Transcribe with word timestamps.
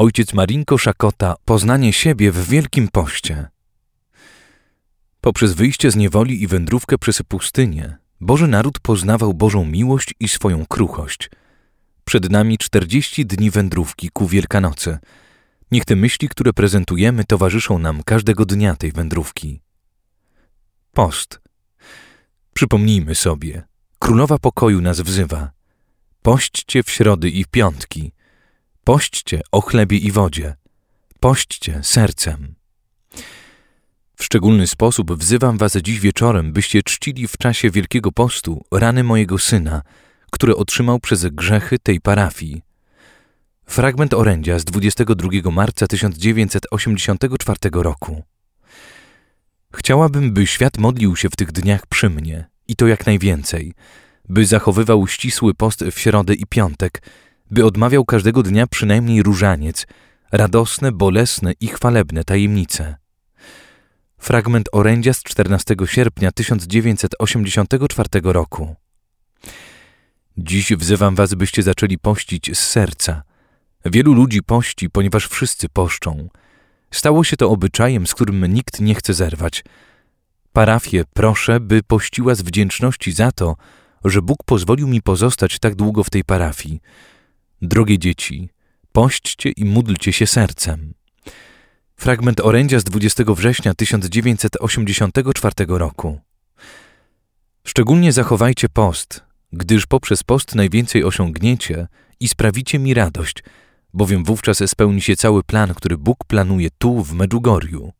Ojciec 0.00 0.34
Marinko 0.34 0.78
Szakota 0.78 1.34
Poznanie 1.44 1.92
siebie 1.92 2.32
w 2.32 2.48
Wielkim 2.48 2.88
Poście. 2.88 3.48
Poprzez 5.20 5.52
wyjście 5.52 5.90
z 5.90 5.96
niewoli 5.96 6.42
i 6.42 6.46
wędrówkę 6.46 6.98
przez 6.98 7.22
pustynię, 7.22 7.96
Boży 8.20 8.48
naród 8.48 8.78
poznawał 8.78 9.34
Bożą 9.34 9.64
miłość 9.64 10.14
i 10.20 10.28
swoją 10.28 10.66
kruchość. 10.66 11.30
Przed 12.04 12.30
nami 12.30 12.58
czterdzieści 12.58 13.26
dni 13.26 13.50
wędrówki 13.50 14.10
ku 14.12 14.26
Wielkanocy. 14.26 14.98
Niech 15.70 15.84
te 15.84 15.96
myśli, 15.96 16.28
które 16.28 16.52
prezentujemy, 16.52 17.24
towarzyszą 17.24 17.78
nam 17.78 18.02
każdego 18.02 18.44
dnia 18.44 18.76
tej 18.76 18.92
wędrówki. 18.92 19.60
Post. 20.92 21.40
Przypomnijmy 22.54 23.14
sobie, 23.14 23.62
królowa 23.98 24.38
pokoju 24.38 24.80
nas 24.80 25.00
wzywa. 25.00 25.50
Pośćcie 26.22 26.82
w 26.82 26.90
środy 26.90 27.30
i 27.30 27.44
w 27.44 27.48
piątki– 27.48 28.12
Pośćcie 28.90 29.40
o 29.52 29.60
chlebie 29.60 29.98
i 29.98 30.12
wodzie. 30.12 30.54
Pośćcie 31.20 31.80
sercem. 31.82 32.54
W 34.16 34.24
szczególny 34.24 34.66
sposób 34.66 35.12
wzywam 35.12 35.58
was 35.58 35.76
dziś 35.76 36.00
wieczorem, 36.00 36.52
byście 36.52 36.82
czcili 36.82 37.28
w 37.28 37.36
czasie 37.36 37.70
Wielkiego 37.70 38.12
Postu 38.12 38.64
rany 38.72 39.04
mojego 39.04 39.38
syna, 39.38 39.82
które 40.30 40.56
otrzymał 40.56 41.00
przez 41.00 41.26
grzechy 41.26 41.78
tej 41.78 42.00
parafii. 42.00 42.62
Fragment 43.64 44.14
orędzia 44.14 44.58
z 44.58 44.64
22 44.64 45.50
marca 45.50 45.86
1984 45.86 47.58
roku. 47.72 48.22
Chciałabym, 49.74 50.32
by 50.32 50.46
świat 50.46 50.78
modlił 50.78 51.16
się 51.16 51.28
w 51.30 51.36
tych 51.36 51.52
dniach 51.52 51.86
przy 51.86 52.10
mnie, 52.10 52.48
i 52.68 52.76
to 52.76 52.86
jak 52.86 53.06
najwięcej, 53.06 53.74
by 54.28 54.46
zachowywał 54.46 55.08
ścisły 55.08 55.54
post 55.54 55.84
w 55.84 55.98
środę 55.98 56.34
i 56.34 56.46
piątek, 56.46 57.02
by 57.50 57.64
odmawiał 57.64 58.04
każdego 58.04 58.42
dnia 58.42 58.66
przynajmniej 58.66 59.22
różaniec, 59.22 59.86
radosne, 60.32 60.92
bolesne 60.92 61.52
i 61.60 61.68
chwalebne 61.68 62.24
tajemnice. 62.24 62.96
Fragment 64.18 64.68
orędzia 64.72 65.12
z 65.12 65.22
14 65.22 65.76
sierpnia 65.84 66.32
1984 66.32 68.08
roku. 68.22 68.76
Dziś 70.38 70.72
wzywam 70.72 71.14
was, 71.14 71.34
byście 71.34 71.62
zaczęli 71.62 71.98
pościć 71.98 72.58
z 72.58 72.58
serca. 72.58 73.22
Wielu 73.84 74.14
ludzi 74.14 74.42
pości, 74.42 74.90
ponieważ 74.90 75.28
wszyscy 75.28 75.68
poszczą. 75.68 76.28
Stało 76.90 77.24
się 77.24 77.36
to 77.36 77.50
obyczajem, 77.50 78.06
z 78.06 78.14
którym 78.14 78.46
nikt 78.46 78.80
nie 78.80 78.94
chce 78.94 79.14
zerwać. 79.14 79.64
Parafię 80.52 81.04
proszę, 81.14 81.60
by 81.60 81.82
pościła 81.82 82.34
z 82.34 82.42
wdzięczności 82.42 83.12
za 83.12 83.32
to, 83.32 83.56
że 84.04 84.22
Bóg 84.22 84.38
pozwolił 84.44 84.88
mi 84.88 85.02
pozostać 85.02 85.58
tak 85.58 85.74
długo 85.74 86.04
w 86.04 86.10
tej 86.10 86.24
parafii– 86.24 86.80
Drogie 87.62 87.98
dzieci, 87.98 88.48
pośćcie 88.92 89.50
i 89.50 89.64
módlcie 89.64 90.12
się 90.12 90.26
sercem. 90.26 90.94
Fragment 91.96 92.40
orędzia 92.40 92.80
z 92.80 92.84
20 92.84 93.24
września 93.26 93.74
1984 93.74 95.54
roku. 95.68 96.20
Szczególnie 97.64 98.12
zachowajcie 98.12 98.68
post, 98.68 99.24
gdyż 99.52 99.86
poprzez 99.86 100.22
post 100.22 100.54
najwięcej 100.54 101.04
osiągniecie 101.04 101.86
i 102.20 102.28
sprawicie 102.28 102.78
mi 102.78 102.94
radość, 102.94 103.44
bowiem 103.94 104.24
wówczas 104.24 104.70
spełni 104.70 105.00
się 105.00 105.16
cały 105.16 105.42
plan, 105.42 105.74
który 105.74 105.98
Bóg 105.98 106.24
planuje 106.24 106.68
tu, 106.78 107.04
w 107.04 107.12
Medjugorju. 107.12 107.92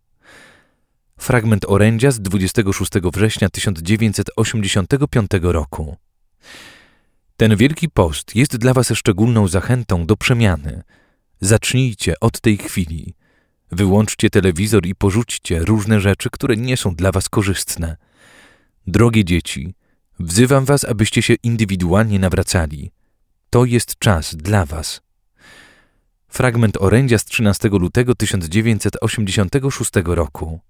Fragment 1.17 1.65
orędzia 1.69 2.11
z 2.11 2.21
26 2.21 2.93
września 3.15 3.49
1985 3.49 5.31
roku. 5.43 5.97
Ten 7.41 7.57
Wielki 7.57 7.89
Post 7.89 8.37
jest 8.37 8.57
dla 8.57 8.75
Was 8.75 8.89
szczególną 8.95 9.49
zachętą 9.49 10.07
do 10.07 10.17
przemiany. 10.17 10.83
Zacznijcie 11.41 12.15
od 12.21 12.41
tej 12.41 12.59
chwili. 12.59 13.15
Wyłączcie 13.73 14.31
telewizor 14.31 14.87
i 14.87 14.95
porzućcie 14.95 15.59
różne 15.59 16.01
rzeczy, 16.01 16.31
które 16.31 16.57
nie 16.57 16.77
są 16.77 16.95
dla 16.95 17.13
Was 17.13 17.29
korzystne. 17.29 17.97
Drogie 18.87 19.25
dzieci, 19.25 19.75
wzywam 20.19 20.65
Was, 20.65 20.85
abyście 20.85 21.23
się 21.23 21.35
indywidualnie 21.43 22.19
nawracali. 22.19 22.91
To 23.51 23.65
jest 23.65 23.99
czas 23.99 24.37
dla 24.37 24.67
Was. 24.67 25.01
Fragment 26.29 26.77
orędzia 26.81 27.19
z 27.19 27.25
13 27.25 27.69
lutego 27.69 28.15
1986 28.15 29.91
roku. 30.05 30.61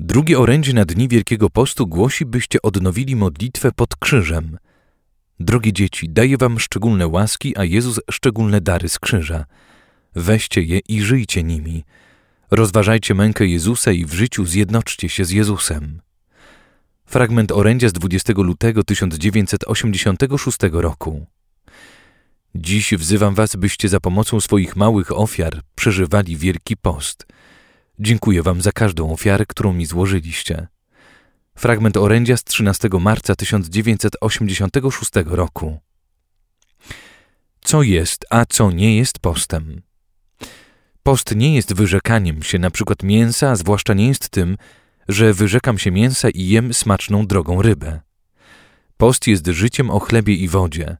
Drugie 0.00 0.38
orędzie 0.38 0.72
na 0.72 0.84
dni 0.84 1.08
Wielkiego 1.08 1.50
Postu 1.50 1.86
głosi, 1.86 2.26
byście 2.26 2.62
odnowili 2.62 3.16
modlitwę 3.16 3.72
pod 3.72 3.96
krzyżem– 3.96 4.58
Drogie 5.40 5.72
dzieci, 5.72 6.08
daję 6.08 6.36
wam 6.36 6.58
szczególne 6.58 7.06
łaski, 7.06 7.58
a 7.58 7.64
Jezus 7.64 8.00
szczególne 8.10 8.60
dary 8.60 8.88
z 8.88 8.98
krzyża. 8.98 9.44
Weźcie 10.14 10.62
je 10.62 10.78
i 10.78 11.02
żyjcie 11.02 11.42
nimi. 11.42 11.84
Rozważajcie 12.50 13.14
mękę 13.14 13.46
Jezusa 13.46 13.92
i 13.92 14.04
w 14.04 14.14
życiu 14.14 14.44
zjednoczcie 14.44 15.08
się 15.08 15.24
z 15.24 15.30
Jezusem. 15.30 16.00
Fragment 17.06 17.52
orędzia 17.52 17.88
z 17.88 17.92
20 17.92 18.32
lutego 18.36 18.82
1986 18.82 20.58
roku. 20.72 21.26
Dziś 22.54 22.94
wzywam 22.94 23.34
was, 23.34 23.56
byście 23.56 23.88
za 23.88 24.00
pomocą 24.00 24.40
swoich 24.40 24.76
małych 24.76 25.18
ofiar 25.18 25.60
przeżywali 25.74 26.36
wielki 26.36 26.76
post. 26.76 27.26
Dziękuję 27.98 28.42
wam 28.42 28.60
za 28.60 28.72
każdą 28.72 29.12
ofiarę, 29.12 29.46
którą 29.46 29.72
mi 29.72 29.86
złożyliście. 29.86 30.66
Fragment 31.56 31.96
orędzia 31.96 32.36
z 32.36 32.44
13 32.44 32.88
marca 33.00 33.34
1986 33.34 35.10
roku. 35.26 35.78
Co 37.60 37.82
jest, 37.82 38.24
a 38.30 38.44
co 38.44 38.70
nie 38.70 38.96
jest 38.96 39.18
postem? 39.18 39.82
Post 41.02 41.36
nie 41.36 41.54
jest 41.54 41.74
wyrzekaniem 41.74 42.42
się 42.42 42.58
na 42.58 42.70
przykład 42.70 43.02
mięsa, 43.02 43.50
a 43.50 43.56
zwłaszcza 43.56 43.94
nie 43.94 44.08
jest 44.08 44.28
tym, 44.28 44.56
że 45.08 45.34
wyrzekam 45.34 45.78
się 45.78 45.90
mięsa 45.90 46.28
i 46.30 46.48
jem 46.48 46.74
smaczną 46.74 47.26
drogą 47.26 47.62
rybę. 47.62 48.00
Post 48.96 49.26
jest 49.26 49.46
życiem 49.46 49.90
o 49.90 50.00
chlebie 50.00 50.34
i 50.34 50.48
wodzie. 50.48 50.96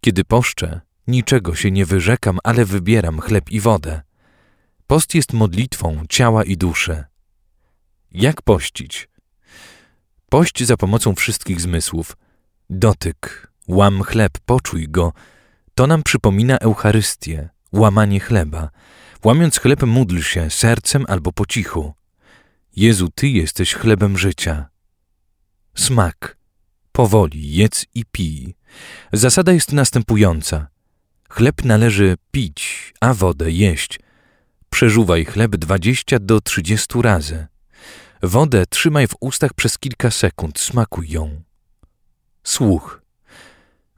Kiedy 0.00 0.24
poszczę, 0.24 0.80
niczego 1.06 1.54
się 1.54 1.70
nie 1.70 1.86
wyrzekam, 1.86 2.38
ale 2.44 2.64
wybieram 2.64 3.20
chleb 3.20 3.50
i 3.50 3.60
wodę. 3.60 4.02
Post 4.86 5.14
jest 5.14 5.32
modlitwą 5.32 6.04
ciała 6.08 6.44
i 6.44 6.56
duszy. 6.56 7.04
Jak 8.12 8.42
pościć? 8.42 9.08
Pość 10.30 10.64
za 10.64 10.76
pomocą 10.76 11.14
wszystkich 11.14 11.60
zmysłów. 11.60 12.16
Dotyk, 12.70 13.52
łam 13.68 14.02
chleb, 14.02 14.32
poczuj 14.46 14.88
go. 14.88 15.12
To 15.74 15.86
nam 15.86 16.02
przypomina 16.02 16.58
Eucharystię, 16.58 17.48
łamanie 17.72 18.20
chleba. 18.20 18.70
Łamiąc 19.24 19.58
chleb 19.58 19.82
módl 19.82 20.20
się 20.20 20.50
sercem 20.50 21.04
albo 21.08 21.32
po 21.32 21.46
cichu. 21.46 21.94
Jezu, 22.76 23.08
Ty 23.14 23.28
jesteś 23.28 23.74
chlebem 23.74 24.18
życia. 24.18 24.68
Smak. 25.74 26.36
Powoli 26.92 27.54
jedz 27.54 27.86
i 27.94 28.04
pij. 28.04 28.54
Zasada 29.12 29.52
jest 29.52 29.72
następująca. 29.72 30.66
Chleb 31.28 31.64
należy 31.64 32.16
pić, 32.30 32.92
a 33.00 33.14
wodę 33.14 33.50
jeść. 33.50 34.00
Przeżuwaj 34.70 35.24
chleb 35.24 35.56
dwadzieścia 35.56 36.18
do 36.18 36.40
trzydziestu 36.40 37.02
razy. 37.02 37.46
Wodę 38.22 38.66
trzymaj 38.66 39.06
w 39.08 39.14
ustach 39.20 39.54
przez 39.54 39.78
kilka 39.78 40.10
sekund, 40.10 40.58
smakuj 40.58 41.08
ją. 41.08 41.42
Słuch. 42.44 43.02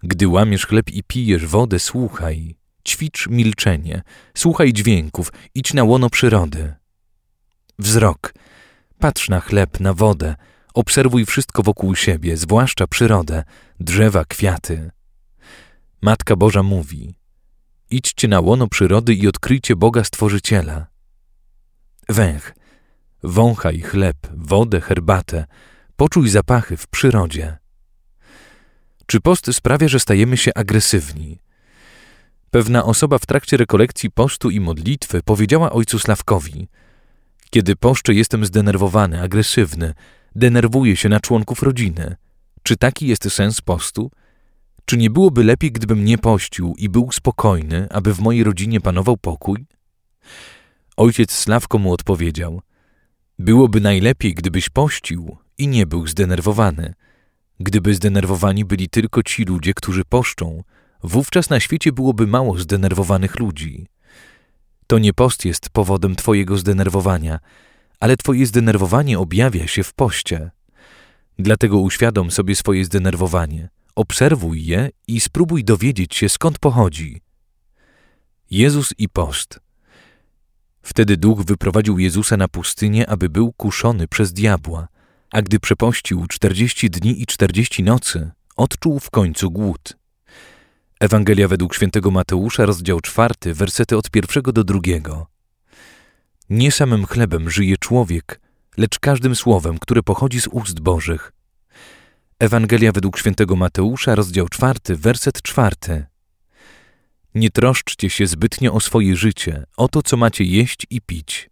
Gdy 0.02 0.28
łamiesz 0.28 0.66
chleb 0.66 0.90
i 0.90 1.02
pijesz 1.02 1.46
wodę, 1.46 1.78
słuchaj. 1.78 2.56
Ćwicz 2.88 3.26
milczenie, 3.26 4.02
słuchaj 4.34 4.72
dźwięków, 4.72 5.32
idź 5.54 5.74
na 5.74 5.84
łono 5.84 6.10
przyrody. 6.10 6.74
Wzrok. 7.78 8.34
Patrz 8.98 9.28
na 9.28 9.40
chleb, 9.40 9.80
na 9.80 9.94
wodę, 9.94 10.36
obserwuj 10.74 11.26
wszystko 11.26 11.62
wokół 11.62 11.94
siebie, 11.94 12.36
zwłaszcza 12.36 12.86
przyrodę, 12.86 13.44
drzewa, 13.80 14.24
kwiaty. 14.24 14.90
Matka 16.02 16.36
Boża 16.36 16.62
mówi: 16.62 17.14
Idźcie 17.90 18.28
na 18.28 18.40
łono 18.40 18.68
przyrody 18.68 19.14
i 19.14 19.28
odkryjcie 19.28 19.76
Boga 19.76 20.04
Stworzyciela. 20.04 20.86
Węch. 22.08 22.54
Wąchaj 23.22 23.80
chleb, 23.80 24.16
wodę, 24.34 24.80
herbatę, 24.80 25.46
poczuj 25.96 26.28
zapachy 26.28 26.76
w 26.76 26.86
przyrodzie. 26.86 27.58
Czy 29.06 29.20
post 29.20 29.54
sprawia, 29.54 29.88
że 29.88 30.00
stajemy 30.00 30.36
się 30.36 30.54
agresywni? 30.54 31.38
Pewna 32.50 32.84
osoba 32.84 33.18
w 33.18 33.26
trakcie 33.26 33.56
rekolekcji 33.56 34.10
postu 34.10 34.50
i 34.50 34.60
modlitwy 34.60 35.22
powiedziała 35.22 35.72
ojcu 35.72 35.98
Sławkowi: 35.98 36.68
Kiedy 37.50 37.76
poszczę, 37.76 38.14
jestem 38.14 38.44
zdenerwowany, 38.44 39.22
agresywny, 39.22 39.94
denerwuję 40.36 40.96
się 40.96 41.08
na 41.08 41.20
członków 41.20 41.62
rodziny. 41.62 42.16
Czy 42.62 42.76
taki 42.76 43.06
jest 43.06 43.32
sens 43.32 43.60
postu? 43.60 44.10
Czy 44.84 44.96
nie 44.96 45.10
byłoby 45.10 45.44
lepiej, 45.44 45.72
gdybym 45.72 46.04
nie 46.04 46.18
pościł 46.18 46.74
i 46.78 46.88
był 46.88 47.12
spokojny, 47.12 47.86
aby 47.90 48.14
w 48.14 48.20
mojej 48.20 48.44
rodzinie 48.44 48.80
panował 48.80 49.16
pokój? 49.16 49.66
Ojciec 50.96 51.32
Sławko 51.32 51.78
mu 51.78 51.92
odpowiedział: 51.92 52.60
Byłoby 53.38 53.80
najlepiej, 53.80 54.34
gdybyś 54.34 54.68
pościł 54.68 55.36
i 55.58 55.68
nie 55.68 55.86
był 55.86 56.06
zdenerwowany. 56.06 56.94
Gdyby 57.60 57.94
zdenerwowani 57.94 58.64
byli 58.64 58.88
tylko 58.88 59.22
ci 59.22 59.44
ludzie, 59.44 59.74
którzy 59.74 60.04
poszczą, 60.04 60.62
wówczas 61.02 61.50
na 61.50 61.60
świecie 61.60 61.92
byłoby 61.92 62.26
mało 62.26 62.58
zdenerwowanych 62.58 63.38
ludzi. 63.38 63.86
To 64.86 64.98
nie 64.98 65.12
post 65.12 65.44
jest 65.44 65.70
powodem 65.70 66.16
Twojego 66.16 66.56
zdenerwowania, 66.56 67.38
ale 68.00 68.16
Twoje 68.16 68.46
zdenerwowanie 68.46 69.18
objawia 69.18 69.66
się 69.66 69.82
w 69.82 69.94
poście. 69.94 70.50
Dlatego 71.38 71.78
uświadom 71.78 72.30
sobie 72.30 72.56
swoje 72.56 72.84
zdenerwowanie, 72.84 73.68
obserwuj 73.94 74.64
je 74.64 74.90
i 75.06 75.20
spróbuj 75.20 75.64
dowiedzieć 75.64 76.16
się, 76.16 76.28
skąd 76.28 76.58
pochodzi. 76.58 77.20
Jezus 78.50 78.94
i 78.98 79.08
post. 79.08 79.60
Wtedy 80.88 81.16
duch 81.16 81.44
wyprowadził 81.44 81.98
Jezusa 81.98 82.36
na 82.36 82.48
pustynię, 82.48 83.10
aby 83.10 83.28
był 83.28 83.52
kuszony 83.52 84.08
przez 84.08 84.32
diabła, 84.32 84.88
a 85.30 85.42
gdy 85.42 85.60
przepościł 85.60 86.26
czterdzieści 86.26 86.90
dni 86.90 87.22
i 87.22 87.26
czterdzieści 87.26 87.82
nocy, 87.82 88.30
odczuł 88.56 89.00
w 89.00 89.10
końcu 89.10 89.50
głód. 89.50 89.96
Ewangelia 91.00 91.48
według 91.48 91.74
świętego 91.74 92.10
Mateusza, 92.10 92.66
rozdział 92.66 93.00
czwarty, 93.00 93.54
wersety 93.54 93.96
od 93.96 94.10
pierwszego 94.10 94.52
do 94.52 94.64
drugiego. 94.64 95.26
Nie 96.50 96.72
samym 96.72 97.06
chlebem 97.06 97.50
żyje 97.50 97.76
człowiek, 97.76 98.40
lecz 98.76 98.98
każdym 98.98 99.36
słowem, 99.36 99.78
które 99.78 100.02
pochodzi 100.02 100.40
z 100.40 100.46
ust 100.46 100.80
Bożych. 100.80 101.32
Ewangelia 102.38 102.92
według 102.92 103.18
świętego 103.18 103.56
Mateusza, 103.56 104.14
rozdział 104.14 104.48
czwarty, 104.48 104.96
werset 104.96 105.42
czwarty. 105.42 106.06
Nie 107.34 107.50
troszczcie 107.50 108.10
się 108.10 108.26
zbytnio 108.26 108.72
o 108.72 108.80
swoje 108.80 109.16
życie, 109.16 109.64
o 109.76 109.88
to, 109.88 110.02
co 110.02 110.16
macie 110.16 110.44
jeść 110.44 110.86
i 110.90 111.00
pić. 111.00 111.50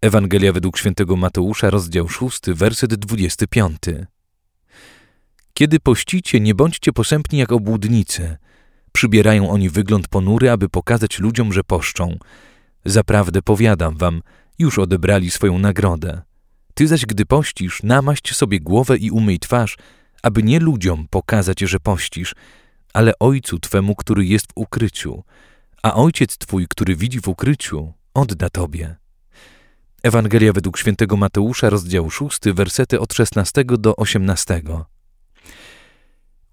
Ewangelia 0.00 0.52
według 0.52 0.78
świętego 0.78 1.16
Mateusza, 1.16 1.70
rozdział 1.70 2.08
szósty, 2.08 2.54
werset 2.54 2.94
dwudziesty 2.94 3.46
piąty. 3.46 4.06
Kiedy 5.54 5.80
pościcie, 5.80 6.40
nie 6.40 6.54
bądźcie 6.54 6.92
posępni 6.92 7.38
jak 7.38 7.52
obłudnicy. 7.52 8.36
Przybierają 8.92 9.50
oni 9.50 9.70
wygląd 9.70 10.08
ponury, 10.08 10.50
aby 10.50 10.68
pokazać 10.68 11.18
ludziom, 11.18 11.52
że 11.52 11.64
poszczą. 11.64 12.18
Zaprawdę 12.84 13.42
powiadam 13.42 13.96
wam, 13.96 14.22
już 14.58 14.78
odebrali 14.78 15.30
swoją 15.30 15.58
nagrodę. 15.58 16.22
Ty 16.74 16.88
zaś, 16.88 17.06
gdy 17.06 17.26
pościsz, 17.26 17.82
namaść 17.82 18.34
sobie 18.34 18.60
głowę 18.60 18.96
i 18.96 19.10
umyj 19.10 19.38
twarz, 19.38 19.76
aby 20.22 20.42
nie 20.42 20.60
ludziom 20.60 21.06
pokazać, 21.10 21.60
że 21.60 21.80
pościsz, 21.80 22.34
ale 22.96 23.18
Ojcu 23.20 23.58
Twemu, 23.58 23.94
który 23.94 24.24
jest 24.24 24.46
w 24.46 24.52
ukryciu, 24.54 25.24
a 25.82 25.94
Ojciec 25.94 26.38
Twój, 26.38 26.66
który 26.68 26.96
widzi 26.96 27.20
w 27.20 27.28
ukryciu, 27.28 27.92
odda 28.14 28.50
Tobie. 28.50 28.96
Ewangelia 30.02 30.52
według 30.52 30.78
świętego 30.78 31.16
Mateusza, 31.16 31.70
rozdział 31.70 32.10
6, 32.10 32.38
wersety 32.54 33.00
od 33.00 33.12
16 33.12 33.64
do 33.64 33.96
18. 33.96 34.62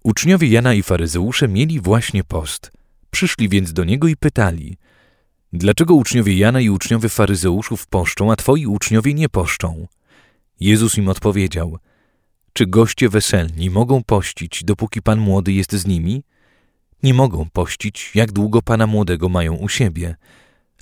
Uczniowie 0.02 0.48
Jana 0.48 0.74
i 0.74 0.82
faryzeusze 0.82 1.48
mieli 1.48 1.80
właśnie 1.80 2.24
post. 2.24 2.72
Przyszli 3.10 3.48
więc 3.48 3.72
do 3.72 3.84
niego 3.84 4.08
i 4.08 4.16
pytali: 4.16 4.76
Dlaczego 5.52 5.94
uczniowie 5.94 6.38
Jana 6.38 6.60
i 6.60 6.70
uczniowie 6.70 7.08
faryzeuszów 7.08 7.86
poszczą, 7.86 8.32
a 8.32 8.36
twoi 8.36 8.66
uczniowie 8.66 9.14
nie 9.14 9.28
poszczą? 9.28 9.86
Jezus 10.60 10.98
im 10.98 11.08
odpowiedział: 11.08 11.78
Czy 12.52 12.66
goście 12.66 13.08
weselni 13.08 13.70
mogą 13.70 14.02
pościć, 14.02 14.64
dopóki 14.64 15.02
pan 15.02 15.18
młody 15.18 15.52
jest 15.52 15.72
z 15.72 15.86
nimi? 15.86 16.22
Nie 17.04 17.14
mogą 17.14 17.46
pościć, 17.52 18.10
jak 18.14 18.32
długo 18.32 18.62
pana 18.62 18.86
młodego 18.86 19.28
mają 19.28 19.54
u 19.54 19.68
siebie. 19.68 20.16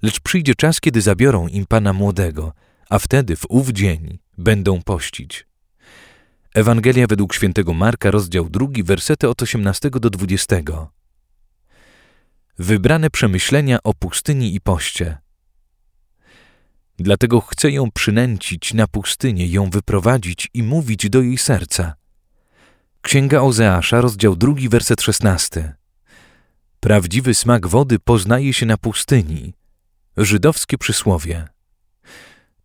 Lecz 0.03 0.21
przyjdzie 0.21 0.55
czas, 0.55 0.81
kiedy 0.81 1.01
zabiorą 1.01 1.49
im 1.49 1.67
pana 1.67 1.93
młodego, 1.93 2.53
a 2.91 2.99
wtedy 2.99 3.37
w 3.37 3.45
ów 3.49 3.69
dzień 3.69 4.19
będą 4.39 4.83
pościć. 4.83 5.47
Ewangelia 6.55 7.07
według 7.07 7.35
świętego 7.35 7.75
Marka, 7.75 8.11
rozdział 8.11 8.49
drugi, 8.49 8.83
wersety 8.83 9.29
od 9.29 9.43
18 9.43 9.91
do 9.91 10.11
20. 10.11 10.57
Wybrane 12.59 13.11
przemyślenia 13.11 13.79
o 13.85 13.95
pustyni 13.95 14.55
i 14.55 14.61
poście. 14.61 15.19
Dlatego 16.99 17.41
chcę 17.41 17.71
ją 17.71 17.91
przynęcić 17.91 18.75
na 18.75 18.87
pustynię, 18.87 19.47
ją 19.47 19.71
wyprowadzić 19.71 20.49
i 20.55 20.63
mówić 20.63 21.11
do 21.11 21.23
jej 21.23 21.39
serca. 21.39 21.95
Księga 23.01 23.41
Ozeasza, 23.41 24.01
rozdział 24.01 24.37
drugi, 24.37 24.69
werset 24.69 25.03
16. 25.03 25.82
Prawdziwy 26.83 27.35
smak 27.35 27.67
wody 27.67 27.99
poznaje 27.99 28.53
się 28.53 28.67
na 28.67 28.77
pustyni. 28.77 29.55
Żydowskie 30.17 30.79
przysłowie. 30.79 31.49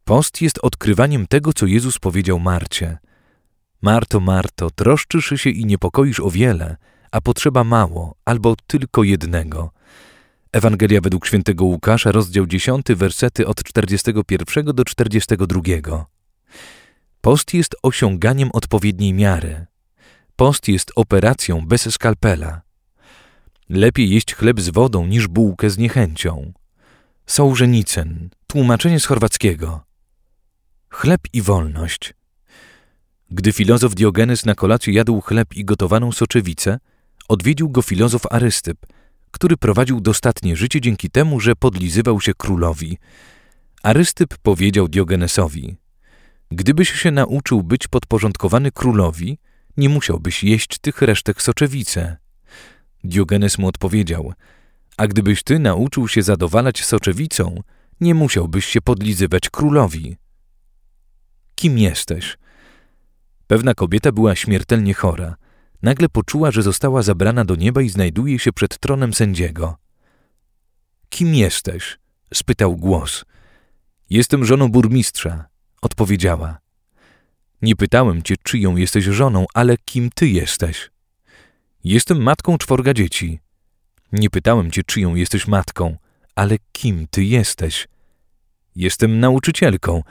Post 0.04 0.42
jest 0.42 0.60
odkrywaniem 0.62 1.28
tego, 1.28 1.54
co 1.54 1.66
Jezus 1.66 2.00
powiedział 2.00 2.40
Marcie– 2.40 2.98
Marto, 3.82 4.20
Marto, 4.20 4.70
troszczysz 4.72 5.42
się 5.42 5.50
i 5.50 5.66
niepokoisz 5.66 6.20
o 6.20 6.32
wiele, 6.32 6.78
a 7.12 7.22
potrzeba 7.22 7.64
mało, 7.64 8.16
albo 8.26 8.56
tylko 8.68 9.04
jednego. 9.04 9.72
Ewangelia 10.52 11.02
według 11.02 11.28
świętego 11.28 11.66
Łukasza, 11.66 12.12
rozdział 12.12 12.46
10, 12.48 12.86
wersety 12.90 13.48
od 13.48 13.64
41 13.64 14.66
do 14.66 14.86
42. 14.86 16.06
Post 17.22 17.54
jest 17.54 17.76
osiąganiem 17.84 18.50
odpowiedniej 18.54 19.14
miary. 19.14 19.66
Post 20.36 20.68
jest 20.68 20.92
operacją 20.96 21.68
bez 21.68 21.94
skalpela. 21.94 22.62
Lepiej 23.70 24.10
jeść 24.10 24.36
chleb 24.36 24.62
z 24.62 24.70
wodą 24.70 25.08
niż 25.08 25.28
bułkę 25.28 25.70
z 25.70 25.78
niechęcią. 25.78 26.54
Sołżenicyn, 27.26 28.30
tłumaczenie 28.48 29.00
z 29.00 29.06
chorwackiego. 29.06 29.84
Chleb 30.90 31.22
i 31.34 31.42
wolność. 31.42 32.14
Gdy 33.32 33.54
filozof 33.54 33.96
Diogenes 33.96 34.46
na 34.46 34.56
kolację 34.56 34.94
jadł 34.94 35.22
chleb 35.22 35.54
i 35.54 35.66
gotowaną 35.66 36.12
soczewicę, 36.12 36.80
odwiedził 37.28 37.70
go 37.70 37.82
filozof 37.82 38.26
Arystyp, 38.32 38.86
który 39.32 39.58
prowadził 39.58 40.02
dostatnie 40.02 40.56
życie 40.56 40.82
dzięki 40.82 41.10
temu, 41.10 41.40
że 41.40 41.56
podlizywał 41.56 42.22
się 42.22 42.34
królowi. 42.34 42.98
Arystyp 43.84 44.38
powiedział 44.38 44.88
Diogenesowi: 44.88 45.78
Gdybyś 46.52 46.92
się 46.92 47.12
nauczył 47.12 47.64
być 47.64 47.88
podporządkowany 47.88 48.72
królowi, 48.72 49.38
nie 49.78 49.90
musiałbyś 49.90 50.44
jeść 50.44 50.80
tych 50.80 51.02
resztek 51.02 51.42
soczewice. 51.42 52.18
Diogenes 53.08 53.58
mu 53.58 53.68
odpowiedział: 53.68 54.34
A 54.98 55.08
gdybyś 55.08 55.44
ty 55.44 55.60
nauczył 55.60 56.08
się 56.08 56.24
zadowalać 56.24 56.86
soczewicą, 56.86 57.62
nie 58.02 58.14
musiałbyś 58.16 58.66
się 58.66 58.82
podlizywać 58.82 59.50
królowi. 59.50 60.18
Kim 61.56 61.78
jesteś? 61.78 62.38
Pewna 63.48 63.74
kobieta 63.74 64.12
była 64.12 64.36
śmiertelnie 64.36 64.94
chora. 64.94 65.36
Nagle 65.82 66.10
poczuła, 66.10 66.52
że 66.52 66.64
została 66.64 67.02
zabrana 67.02 67.46
do 67.46 67.56
nieba 67.56 67.82
i 67.82 67.90
znajduje 67.90 68.40
się 68.40 68.54
przed 68.54 68.80
tronem 68.80 69.14
sędziego. 69.14 69.78
Kim 71.10 71.36
jesteś? 71.36 72.00
spytał 72.34 72.78
głos. 72.78 73.26
Jestem 74.10 74.46
żoną 74.46 74.70
burmistrza, 74.70 75.46
odpowiedziała. 75.82 76.58
Nie 77.62 77.76
pytałem 77.76 78.24
cię, 78.24 78.36
czyją 78.44 78.76
jesteś 78.76 79.06
żoną, 79.06 79.46
ale 79.54 79.78
kim 79.78 80.10
ty 80.16 80.28
jesteś. 80.28 80.90
Jestem 81.88 82.22
matką 82.22 82.58
czworga 82.58 82.94
dzieci. 82.94 83.40
Nie 84.12 84.30
pytałem 84.30 84.72
cię, 84.72 84.84
czyją 84.84 85.16
jesteś 85.16 85.48
matką, 85.48 85.98
ale 86.36 86.58
kim 86.72 87.08
ty 87.12 87.24
jesteś. 87.24 87.88
Jestem 88.76 89.20
nauczycielką. 89.20 90.04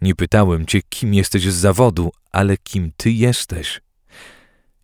Nie 0.00 0.14
pytałem 0.14 0.66
cię, 0.66 0.80
kim 0.88 1.14
jesteś 1.14 1.42
z 1.42 1.54
zawodu, 1.54 2.12
ale 2.32 2.56
kim 2.56 2.92
ty 2.96 3.10
jesteś. 3.12 3.80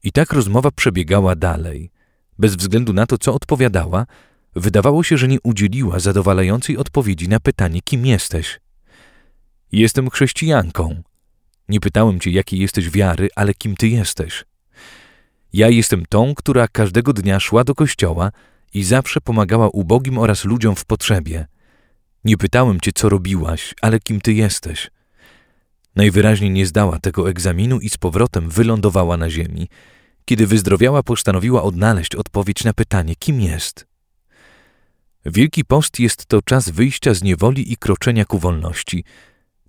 I 0.03 0.13
tak 0.13 0.33
rozmowa 0.33 0.71
przebiegała 0.71 1.37
dalej. 1.37 1.91
Bez 2.39 2.57
względu 2.57 2.93
na 2.93 3.07
to, 3.07 3.19
co 3.19 3.35
odpowiadała, 3.35 4.07
wydawało 4.57 5.03
się, 5.03 5.17
że 5.17 5.29
nie 5.29 5.41
udzieliła 5.41 5.99
zadowalającej 5.99 6.77
odpowiedzi 6.77 7.29
na 7.29 7.41
pytanie, 7.41 7.81
kim 7.85 8.07
jesteś. 8.07 8.61
Jestem 9.73 10.11
chrześcijanką. 10.11 11.03
Nie 11.69 11.81
pytałem 11.81 12.21
cię, 12.21 12.31
jakiej 12.31 12.61
jesteś 12.61 12.91
wiary, 12.91 13.29
ale 13.37 13.55
kim 13.55 13.77
ty 13.77 13.89
jesteś. 13.89 14.45
Ja 15.53 15.69
jestem 15.69 16.07
tą, 16.09 16.35
która 16.35 16.69
każdego 16.69 17.13
dnia 17.13 17.41
szła 17.41 17.65
do 17.65 17.75
kościoła 17.75 18.31
i 18.75 18.85
zawsze 18.85 19.21
pomagała 19.21 19.69
ubogim 19.69 20.19
oraz 20.19 20.45
ludziom 20.45 20.77
w 20.77 20.85
potrzebie. 20.85 21.47
Nie 22.25 22.37
pytałem 22.37 22.81
cię, 22.81 22.93
co 22.95 23.09
robiłaś, 23.09 23.75
ale 23.83 24.01
kim 24.01 24.21
ty 24.21 24.33
jesteś. 24.33 24.91
Najwyraźniej 25.97 26.51
nie 26.51 26.67
zdała 26.67 26.99
tego 26.99 27.31
egzaminu 27.31 27.81
i 27.81 27.89
z 27.89 27.97
powrotem 27.97 28.51
wylądowała 28.51 29.17
na 29.17 29.31
ziemi. 29.31 29.69
Kiedy 30.25 30.47
wyzdrowiała, 30.47 31.03
postanowiła 31.03 31.63
odnaleźć 31.63 32.15
odpowiedź 32.15 32.65
na 32.65 32.73
pytanie, 32.73 33.17
kim 33.17 33.41
jest. 33.41 33.87
Wielki 35.27 35.65
Post 35.65 36.01
jest 36.01 36.27
to 36.27 36.43
czas 36.43 36.69
wyjścia 36.69 37.15
z 37.15 37.23
niewoli 37.23 37.73
i 37.73 37.77
kroczenia 37.77 38.25
ku 38.25 38.39
wolności. 38.39 39.05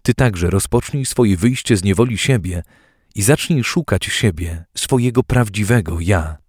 Ty 0.02 0.14
także 0.14 0.50
rozpocznij 0.50 1.06
swoje 1.06 1.38
wyjście 1.38 1.78
z 1.78 1.84
niewoli 1.84 2.18
siebie 2.18 2.64
i 3.16 3.22
zacznij 3.22 3.64
szukać 3.64 4.06
siebie, 4.06 4.66
swojego 4.78 5.24
prawdziwego 5.24 5.98
ja. 6.00 6.43